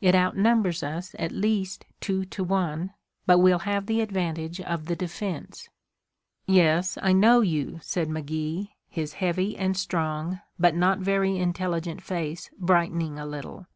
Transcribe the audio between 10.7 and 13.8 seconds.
not very intelligent face, brightening a little.